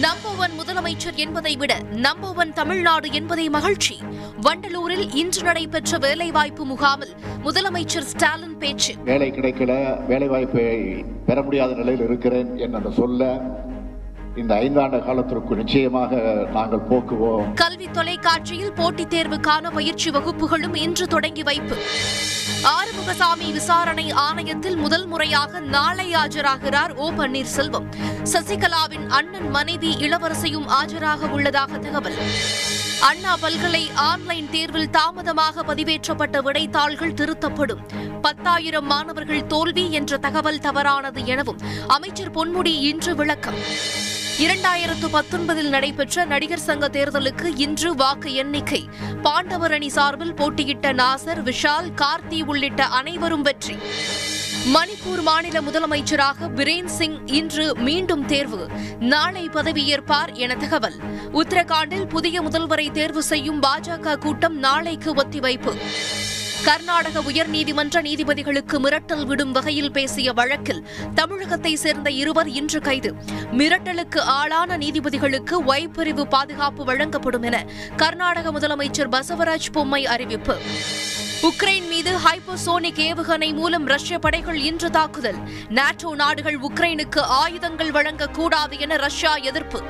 [0.00, 3.98] Number one முதலமைச்சர் என்பதை விட நம்பர் ஒன் தமிழ்நாடு என்பதே மகிழ்ச்சி.
[4.42, 7.12] வண்டலூரில் இன்று நடைபெற்ற வேலைவாய்ப்பு முகாமில்
[7.44, 8.94] முதலமைச்சர் ஸ்டாலின் பேச்சு.
[9.04, 10.64] வேலை கிடைக்கல வேலை வாய்ப்பை
[11.26, 13.40] பெற முடியாத நிலையில் இருக்கிறேன் என்று சொல்ல
[14.36, 16.16] இந்த ஐந்தாண்டு காலத்திற்கு நிச்சயமாக
[16.52, 17.54] நாங்கள் போக்குவோம்.
[17.54, 21.76] கல்வி தொலைக்காட்சியில் போட்டித் தேர்வுக்கான பயிற்சி வகுப்புகளும் இன்று தொடங்கி வைப்பு.
[22.48, 27.86] ஆறுமுகசாமி விசாரணை ஆணையத்தில் முதல் முறையாக நாளை ஆஜராகிறார் ஓ பன்னீர்செல்வம்.
[28.22, 32.14] சசிகலாவின் அண்ணன் மனைவி இளவரசியும் ஆஜராக உள்ளதாக தகவல்.
[33.00, 37.82] அண்ணா பல்கலை ஆன்லைன் தேர்வில் தாமதமாக பதிவேற்றப்பட்ட விடைத்தாள்கள் திருத்தப்படும்.
[38.22, 43.54] பத்தாயிரம் மாணவர்கள் தோல்வி என்ற தகவல் தவறானது எனவும் அமைச்சர் பொன்முடி இன்று விளக்கம்.
[44.38, 48.88] இரண்டாயிரத்து பத்தொன்பதில் நடைபெற்ற நடிகர் சங்க தேர்தலுக்கு இன்று வாக்கு எண்ணிக்கை.
[49.22, 53.76] பாண்டவர் அணி சார்பில் போட்டியிட்ட நாசர் விஷால் கார்த்தி உள்ளிட்ட அனைவரும் வெற்றி.
[54.74, 58.68] மணிப்பூர் மாநில முதலமைச்சராக பிரேன் சிங் இன்று மீண்டும் தேர்வு.
[58.98, 60.96] நாளை பதவியேற்பார் என தகவல்.
[61.32, 65.76] உத்தரகாண்டில் புதிய முதல்வரை தேர்வு செய்யும் பாஜக கூட்டம் நாளைக்கு ஒத்திவைப்பு.
[66.66, 73.14] கர்நாடக உயர்நீதிமன்ற நீதிபதிகளுக்கு மிரட்டல் விடும் வகையில் பேசிய வழக்கில் தமிழகத்தை சேர்ந்த இருவர் இன்று கைது.
[73.52, 77.64] மிரட்டலுக்கு ஆளான நீதிபதிகளுக்கு ஒய் பிரிவு பாதுகாப்பு வழங்கப்படும் என
[77.96, 80.56] கர்நாடக முதலமைச்சர் பசவராஜ் பொம்மை அறிவிப்பு.
[81.42, 85.38] உக்ரைன் மீது ஹைப்போசோனிக் ஏவுகணை மூலம் ரஷ்ய படைகள் இன்று தாக்குதல்.
[85.68, 89.82] நாட்டோ நாடுகள் உக்ரைனுக்கு ஆயுதங்கள் வழங்கக்கூடாது என ரஷ்யா எதிர்ப்பு.